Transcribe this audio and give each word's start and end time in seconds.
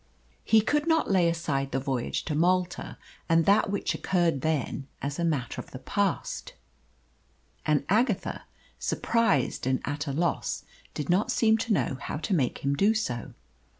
He 0.43 0.61
could 0.61 0.87
not 0.87 1.11
lay 1.11 1.29
aside 1.29 1.71
the 1.71 1.79
voyage 1.79 2.25
to 2.25 2.33
Malta 2.33 2.97
and 3.29 3.45
that 3.45 3.69
which 3.69 3.93
occurred 3.93 4.41
then 4.41 4.87
as 4.99 5.19
a 5.19 5.23
matter 5.23 5.61
of 5.61 5.69
the 5.69 5.77
past; 5.77 6.55
and 7.67 7.85
Agatha, 7.87 8.45
surprised 8.79 9.67
and 9.67 9.79
at 9.85 10.07
a 10.07 10.11
loss, 10.11 10.63
did 10.95 11.07
not 11.11 11.31
seem 11.31 11.55
to 11.59 11.73
know 11.73 11.97
how 12.01 12.17
to 12.17 12.33
make 12.33 12.63
him 12.65 12.75
do 12.75 12.95
so. 12.95 13.35